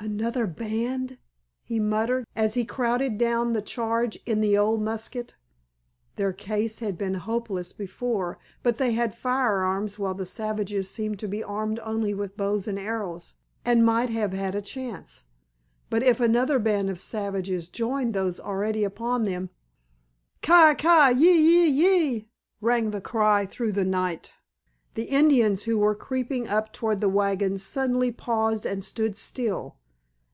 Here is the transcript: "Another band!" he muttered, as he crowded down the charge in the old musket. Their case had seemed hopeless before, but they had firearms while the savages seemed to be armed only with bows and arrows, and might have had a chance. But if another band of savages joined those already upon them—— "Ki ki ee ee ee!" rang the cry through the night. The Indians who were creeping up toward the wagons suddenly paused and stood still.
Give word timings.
"Another 0.00 0.46
band!" 0.46 1.18
he 1.64 1.80
muttered, 1.80 2.24
as 2.36 2.54
he 2.54 2.64
crowded 2.64 3.18
down 3.18 3.52
the 3.52 3.60
charge 3.60 4.16
in 4.26 4.40
the 4.40 4.56
old 4.56 4.80
musket. 4.80 5.34
Their 6.14 6.32
case 6.32 6.78
had 6.78 7.00
seemed 7.00 7.16
hopeless 7.16 7.72
before, 7.72 8.38
but 8.62 8.78
they 8.78 8.92
had 8.92 9.18
firearms 9.18 9.98
while 9.98 10.14
the 10.14 10.24
savages 10.24 10.88
seemed 10.88 11.18
to 11.18 11.26
be 11.26 11.42
armed 11.42 11.80
only 11.80 12.14
with 12.14 12.36
bows 12.36 12.68
and 12.68 12.78
arrows, 12.78 13.34
and 13.64 13.84
might 13.84 14.08
have 14.10 14.32
had 14.32 14.54
a 14.54 14.62
chance. 14.62 15.24
But 15.90 16.04
if 16.04 16.20
another 16.20 16.60
band 16.60 16.90
of 16.90 17.00
savages 17.00 17.68
joined 17.68 18.14
those 18.14 18.38
already 18.38 18.84
upon 18.84 19.24
them—— 19.24 19.50
"Ki 20.42 20.76
ki 20.76 21.10
ee 21.10 21.66
ee 21.66 21.86
ee!" 22.16 22.28
rang 22.60 22.92
the 22.92 23.00
cry 23.00 23.46
through 23.46 23.72
the 23.72 23.84
night. 23.84 24.32
The 24.94 25.06
Indians 25.10 25.64
who 25.64 25.76
were 25.76 25.96
creeping 25.96 26.46
up 26.46 26.72
toward 26.72 27.00
the 27.00 27.08
wagons 27.08 27.64
suddenly 27.64 28.12
paused 28.12 28.64
and 28.64 28.84
stood 28.84 29.16
still. 29.16 29.74